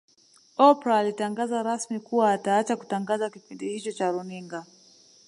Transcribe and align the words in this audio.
Oprah 0.67 0.97
alitangaza 0.99 1.63
rasmi 1.63 1.99
kuwa 1.99 2.31
ataacha 2.33 2.75
kutangaza 2.77 3.29
kipindi 3.29 3.69
hicho 3.69 3.91
cha 3.91 4.11
Runinga 4.11 4.65